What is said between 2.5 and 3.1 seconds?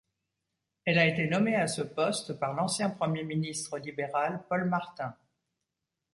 l'ancien